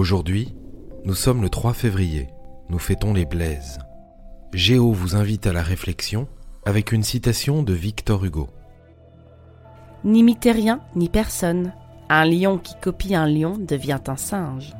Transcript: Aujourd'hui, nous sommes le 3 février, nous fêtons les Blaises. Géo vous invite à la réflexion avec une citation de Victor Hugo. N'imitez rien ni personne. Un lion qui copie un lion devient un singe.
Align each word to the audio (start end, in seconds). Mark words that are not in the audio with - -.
Aujourd'hui, 0.00 0.54
nous 1.04 1.12
sommes 1.12 1.42
le 1.42 1.50
3 1.50 1.74
février, 1.74 2.30
nous 2.70 2.78
fêtons 2.78 3.12
les 3.12 3.26
Blaises. 3.26 3.80
Géo 4.54 4.92
vous 4.92 5.14
invite 5.14 5.46
à 5.46 5.52
la 5.52 5.62
réflexion 5.62 6.26
avec 6.64 6.92
une 6.92 7.02
citation 7.02 7.62
de 7.62 7.74
Victor 7.74 8.24
Hugo. 8.24 8.48
N'imitez 10.02 10.52
rien 10.52 10.80
ni 10.96 11.10
personne. 11.10 11.74
Un 12.08 12.24
lion 12.24 12.56
qui 12.56 12.76
copie 12.80 13.14
un 13.14 13.26
lion 13.26 13.58
devient 13.58 14.00
un 14.06 14.16
singe. 14.16 14.72